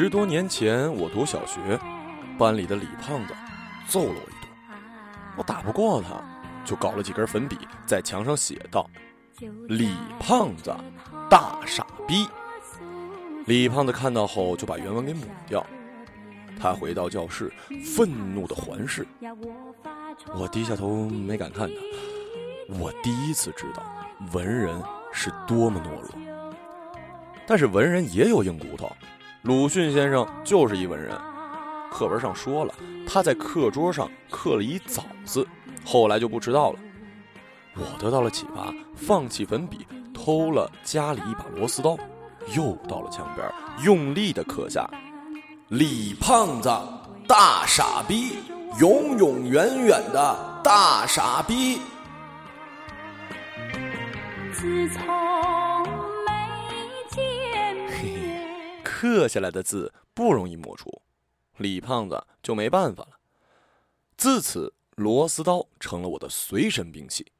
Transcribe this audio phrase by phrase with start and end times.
[0.00, 1.76] 十多年前，我读小学，
[2.38, 3.34] 班里的李胖子
[3.88, 4.48] 揍了我一顿，
[5.36, 6.22] 我打不过他，
[6.64, 8.88] 就搞了几根粉笔在墙上写道
[9.66, 10.72] ：“李胖子，
[11.28, 12.28] 大傻逼。”
[13.46, 15.66] 李胖子看到后就把原文给抹掉。
[16.60, 17.52] 他回到教室，
[17.84, 19.04] 愤怒的环视。
[20.32, 22.78] 我低下头没敢看他。
[22.78, 23.82] 我第一次知道
[24.32, 24.80] 文人
[25.12, 26.10] 是多么懦弱。
[27.48, 28.88] 但是文人也有硬骨头。
[29.42, 31.16] 鲁迅先生就是一文人。
[31.90, 32.74] 课文上说了，
[33.06, 35.46] 他在课桌上刻了一枣字，
[35.84, 36.78] 后来就不知道了。
[37.76, 41.96] 我得到了启发，放弃粉笔，偷了家里一把螺丝刀，
[42.56, 43.48] 又到了墙边，
[43.84, 44.88] 用力的刻下。
[45.68, 46.68] 李胖子，
[47.26, 48.38] 大傻逼，
[48.80, 51.80] 永永远远的大傻逼。
[54.52, 55.06] 自从
[59.00, 61.02] 刻下来的字不容易抹除，
[61.58, 63.20] 李胖子就没办法了。
[64.16, 67.30] 自此，螺丝刀成了我的随身兵器。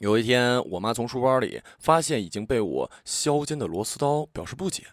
[0.00, 4.88] 有一天，我妈从书包里发现已经被我削尖的螺丝刀，表示不解。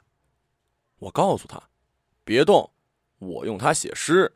[0.99, 1.61] 我告诉她。
[2.23, 2.71] 别动，
[3.19, 4.33] 我用它写诗。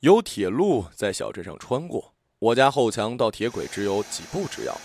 [0.00, 4.78] 有铁路在小镇上穿过，我家后墙到铁轨只有几步之遥。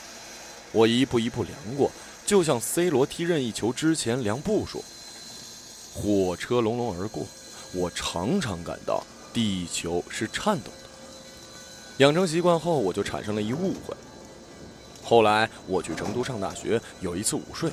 [0.72, 1.92] 我一步一步量过，
[2.32, 4.82] 就像 C 罗踢任意球之前量步数。
[5.94, 7.26] 火车隆隆而过，
[7.74, 10.88] 我常常感到地球是颤抖的。
[11.98, 13.94] 养成习惯后，我就产生了一误会。
[15.04, 17.70] 后来我去成都上大学，有一次午睡，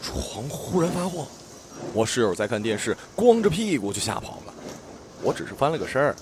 [0.00, 1.26] 床忽然发晃。
[1.92, 4.54] 我室友在看电视，光着屁股就吓跑了。
[5.20, 6.14] 我只是翻了个身儿，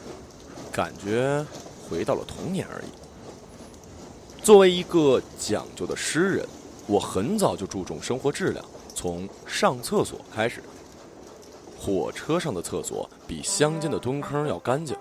[0.73, 1.45] 感觉
[1.87, 4.43] 回到了童年而已。
[4.43, 6.49] 作为一个讲究的诗人，
[6.89, 10.63] 我很早就注重生活质量，从上厕所开始。
[11.79, 14.97] 火车上的厕所比乡间的蹲坑要干净。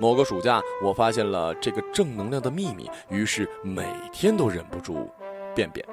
[0.00, 5.10] 某个暑假，我发现了这个正能量的秘密，于是每天都忍不住
[5.54, 5.84] 便便。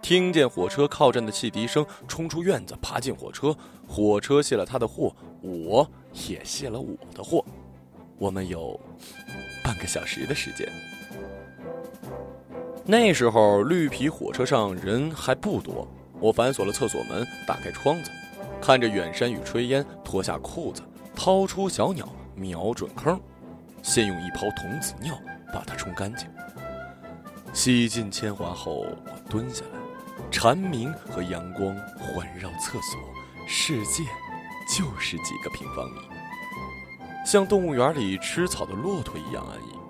[0.00, 3.54] 听见火车靠站的汽笛声，冲出院子，爬进火车。
[3.88, 5.86] 火车卸了他的货，我
[6.28, 7.44] 也卸了我的货。
[8.18, 8.78] 我们有
[9.64, 10.68] 半个小时的时间。
[12.84, 15.86] 那时候绿皮火车上人还不多，
[16.18, 18.10] 我反锁了厕所门，打开窗子，
[18.60, 20.82] 看着远山与炊烟，脱下裤子，
[21.14, 23.20] 掏出小鸟，瞄准坑，
[23.82, 25.16] 先用一泡童子尿
[25.52, 26.28] 把它冲干净。
[27.52, 29.78] 洗尽铅华后，我蹲下来。
[30.30, 32.98] 蝉鸣和阳光环绕厕所，
[33.46, 34.02] 世界
[34.68, 36.00] 就是几个平方米，
[37.24, 39.81] 像动物园里吃草的骆驼一样安逸。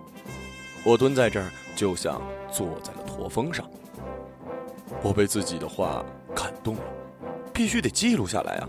[0.85, 2.21] 我蹲在这儿，就像
[2.51, 3.69] 坐在了驼峰上。
[5.03, 6.05] 我被自己的话
[6.35, 6.83] 感动了，
[7.53, 8.69] 必须得记录下来啊！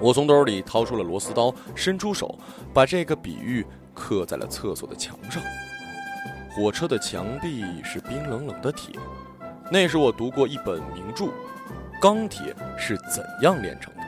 [0.00, 2.38] 我从兜里掏出了螺丝刀，伸出手，
[2.72, 5.42] 把这个比喻刻在了厕所的墙上。
[6.50, 8.94] 火车的墙壁是冰冷冷的铁。
[9.70, 11.24] 那时我读过一本名著，
[12.00, 14.00] 《钢铁是怎样炼成的》。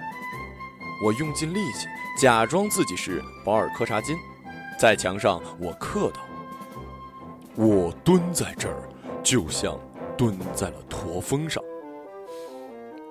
[1.05, 1.87] 我用尽力气，
[2.21, 4.17] 假装自己是保尔柯察金，
[4.79, 6.21] 在墙上我刻道
[7.61, 8.89] ：“我蹲在这儿，
[9.23, 9.79] 就像
[10.17, 11.63] 蹲在了驼峰上。”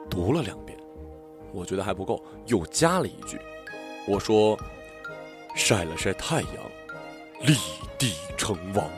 [0.09, 0.75] 读了两遍，
[1.53, 3.39] 我觉得还不够，又加了一句
[4.09, 4.57] ：“我说，
[5.53, 6.53] 晒了晒太阳，
[7.41, 7.53] 立
[7.99, 8.89] 地成王。”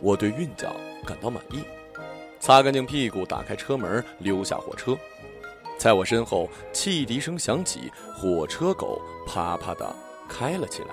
[0.00, 0.74] 我对韵脚
[1.06, 1.62] 感到满意。
[2.38, 4.96] 擦干净屁股，打开车门，溜下火车。
[5.76, 9.94] 在我身后，汽笛声响起，火车狗啪啪地
[10.26, 10.88] 开了起来，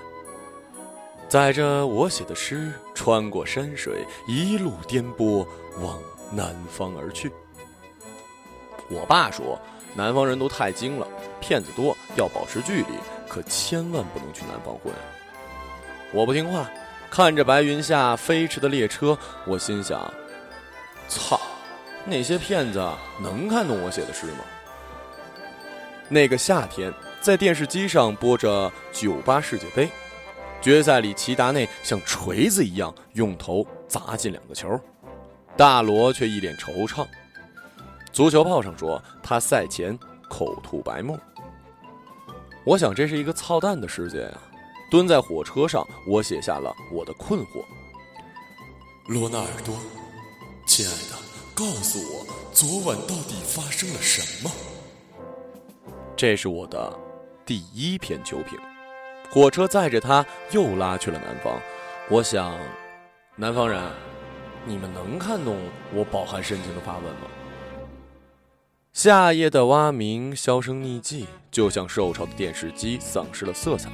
[1.27, 5.45] 载着我写的诗，穿过山水，一路颠簸
[5.81, 5.99] 往
[6.31, 7.31] 南方而去。
[8.89, 9.59] 我爸说，
[9.93, 11.05] 南方人都太精了，
[11.41, 12.93] 骗子多，要保持距离，
[13.27, 14.93] 可千万不能去南方混。
[16.13, 16.69] 我不听话，
[17.11, 20.09] 看着白云下飞驰的列车，我心想。
[21.09, 21.39] 操！
[22.05, 22.81] 那些骗子
[23.21, 24.45] 能看懂我写的诗吗？
[26.07, 29.89] 那个夏天，在电视机上播着酒吧世界杯
[30.67, 34.77] 决赛里，齐达内像锤子一样用头砸进两个球，
[35.55, 37.07] 大罗却一脸惆怅。
[38.11, 39.97] 足球报上说他赛前
[40.29, 41.17] 口吐白沫。
[42.65, 44.41] 我想这是一个操蛋的世界啊！
[44.91, 47.63] 蹲在火车上，我写下了我的困惑。
[49.07, 49.73] 罗纳尔多。
[50.65, 51.15] 亲爱的，
[51.55, 54.51] 告诉我昨晚到底发生了什么？
[56.17, 56.93] 这是我的
[57.45, 58.59] 第一篇球评。
[59.29, 61.59] 火车载着他又拉去了南方。
[62.09, 62.57] 我想，
[63.35, 63.81] 南方人，
[64.65, 65.57] 你们能看懂
[65.93, 67.27] 我饱含深情的发问吗？
[68.93, 73.89] 夏夜的蛙鸣销声匿迹，就像受潮的电视机丧失了色彩。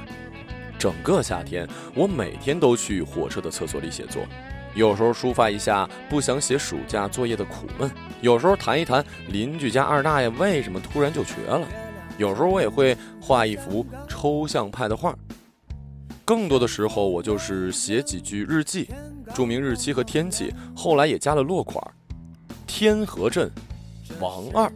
[0.78, 4.22] 整个夏天，我每天都去火车的厕所里写作，
[4.74, 7.90] 有时候抒发一下不想写暑假作业的苦闷，
[8.20, 11.66] 有时候谈一谈邻居家二大爷为什么突然就瘸了，
[12.18, 15.16] 有时候我也会画一幅抽象派的画。
[16.24, 18.88] 更多的时候，我就是写几句日记，
[19.34, 21.82] 注明日期和天气，后来也加了落款：
[22.66, 23.50] 天河镇
[24.20, 24.72] 王二。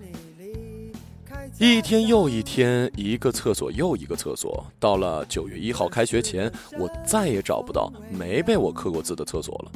[1.58, 4.64] 一天又一天，一个厕所又一个厕所。
[4.79, 9.73] 到了九月一号开学前，我再也找不到没被我刻过字的厕所了。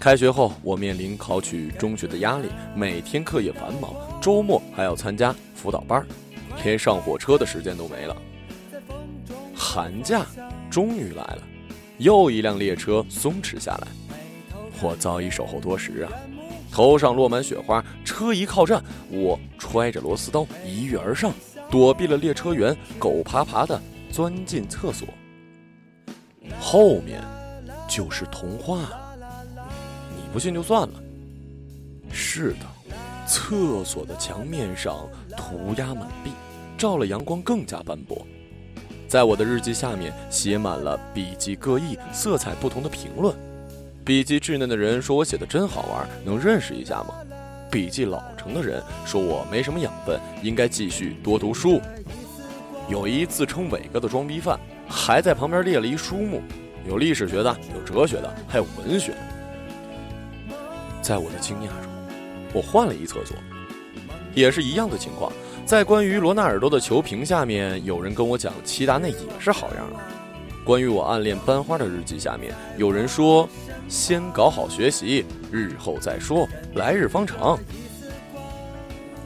[0.00, 6.06] 开学后，我面临考取中学的压力，每天课业繁忙，周末还要参加辅导班儿，
[6.62, 8.16] 连上火车的时间都没了。
[9.54, 10.26] 寒假
[10.70, 11.38] 终于来了，
[11.98, 13.88] 又一辆列车松弛下来，
[14.82, 16.12] 我早已守候多时啊。
[16.70, 21.32] 头上落满雪花，车一靠站，我揣着螺丝刀一跃而上，
[21.70, 23.80] 躲避了列车员，狗爬爬的
[24.10, 25.06] 钻进厕所。
[26.58, 27.22] 后面
[27.88, 29.16] 就是童话了，
[30.16, 31.00] 你不信就算了。
[32.10, 32.66] 是的，
[33.24, 36.32] 厕所的墙面上涂鸦满壁，
[36.76, 38.26] 照了阳光更加斑驳。
[39.06, 43.34] 在我的日记下面写满了笔记各异、色彩不同的评论。
[44.04, 47.14] 笔记稚嫩的人说我写的真好玩，能认识一下吗？
[47.70, 51.80] 笔记老成的人说我没什么养分，应该继续多读书。
[52.88, 56.42] 有一自称伟哥的装逼犯，还在旁边列了一书目，
[56.86, 59.14] 有历史学的，有哲学的，还有文学。
[61.00, 61.90] 在我的惊讶中，
[62.52, 63.36] 我换了一厕所，
[64.34, 65.32] 也是一样的情况。
[65.66, 69.96] 在关于罗纳尔多的球评下面，有人跟我讲齐达内也是好样的。
[70.64, 73.48] 关于我暗恋班花的日记下面，有人说。
[73.86, 77.58] 先搞好学习，日后再说，来日方长。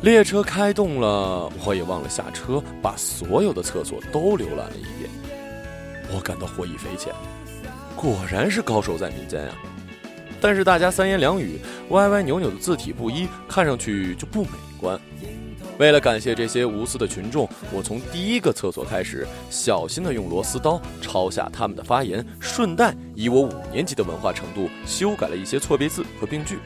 [0.01, 5.09] 列车开动了，我也忘了下车，把所有的厕所都浏览了一遍。
[6.13, 7.13] 我感到获益匪浅，
[7.95, 9.53] 果然是高手在民间呀。
[10.41, 11.61] 但是大家三言两语、
[11.91, 14.51] 歪歪扭扭的字体不一，看上去就不美
[14.81, 15.01] 观。
[15.79, 26.59] 为了感谢这些无私的群众，我从第一个厕所开始，小心地用螺丝刀抄下他们的发言，顺带以我五年级的文化程度修改了一些错别字和病句，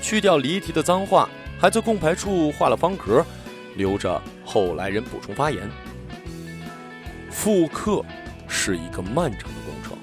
[0.00, 1.28] 去掉离题的脏话，
[1.58, 3.22] 还在共排处画了方格，
[3.76, 5.70] 留着后来人补充发言。
[7.30, 8.02] 复刻
[8.48, 9.98] 是一个漫长的工程，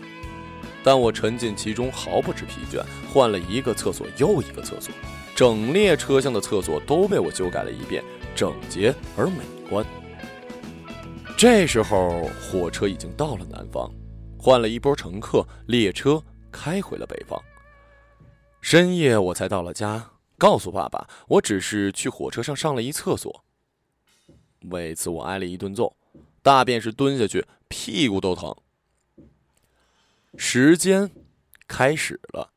[0.84, 4.94] 但我沉浸其中毫不知疲倦，换了一个厕所又一个厕所，
[5.36, 8.04] 整列车厢的厕所都被我修改了一遍。
[8.38, 9.84] 整洁而美观。
[11.36, 13.92] 这时候，火车已经到了南方，
[14.38, 17.42] 换了一波乘客，列车开回了北方。
[18.62, 23.44] 深夜，我才到了家，告诉爸爸，我只是去火车上上了一厕所。
[24.70, 25.98] 为此，我挨了一顿揍，
[26.44, 28.56] 大便是蹲下去，屁股都疼。
[30.38, 31.10] 时间
[31.68, 32.52] 开始了，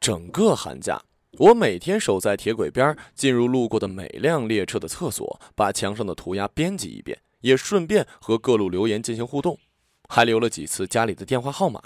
[0.00, 1.02] 整个寒假。
[1.38, 9.58] 我每天守在铁轨边，进入路过的每辆列车的厕所，把墙上的涂鸦编辑一遍，也顺便和各路留言进行互动，
[10.08, 11.82] 还留了几次家里的电话号码。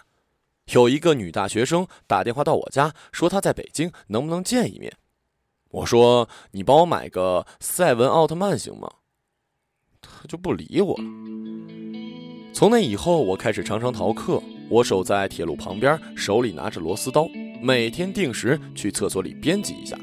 [0.73, 4.93] 有一个女大学生打电话到我家，说她在北京，能不能见一面？
[5.71, 8.91] 我说：“你帮我买个赛文奥特曼行吗？”
[10.03, 11.05] 她就不理我了。
[12.53, 17.27] 从那以后，我开始常常逃课，我守在铁路旁边，手里拿着螺丝刀。
[17.61, 19.99] 每天定时去厕所里编辑一下。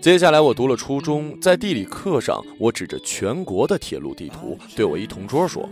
[0.00, 5.66] 接下来我读了初中，在地理课上，我指着全国的铁路地图，对我一同桌说：“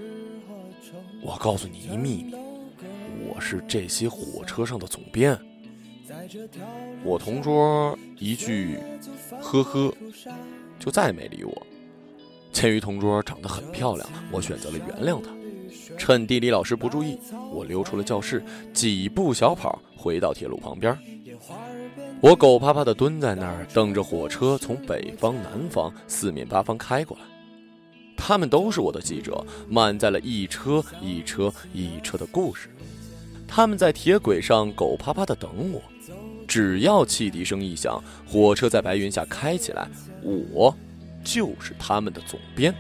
[1.23, 2.35] 我告诉你一秘密，
[3.29, 5.39] 我是这些火车上的总编。”
[7.05, 8.79] 我同桌一句
[9.41, 9.93] “呵呵”，
[10.81, 11.67] 就再也没理我。
[12.53, 15.31] 鉴于同桌长得很漂亮，我选择了原谅她。
[15.97, 17.19] 趁地理老师不注意，
[17.53, 20.97] 我溜出了教室，几步小跑回到铁路旁边。
[22.21, 27.25] 我狗趴趴地蹲在那儿，等着火车从北方、南方四面八方开过来。
[28.17, 32.69] 他们都是我的记者，满载了一车一车一车的故事。
[33.49, 35.83] 他们在铁轨上狗趴趴地等我，
[36.47, 39.89] 只要汽笛声一响，火车在白云下开起来，
[40.23, 40.73] 我
[41.25, 42.73] 就是他们的总编。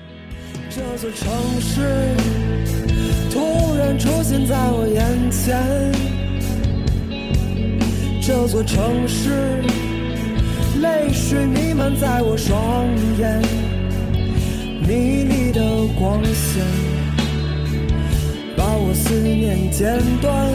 [0.70, 2.61] 这座城市。
[3.32, 5.58] 突然出现在我眼前，
[8.20, 9.62] 这座城市，
[10.82, 12.86] 泪水弥漫在我双
[13.18, 13.40] 眼，
[14.86, 15.62] 迷离的
[15.98, 16.62] 光线，
[18.54, 20.46] 把我思念剪断，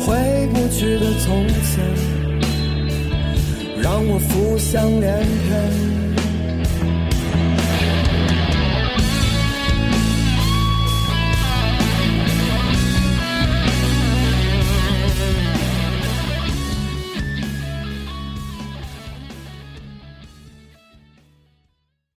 [0.00, 1.84] 回不去的从前，
[3.80, 5.95] 让我浮想联翩。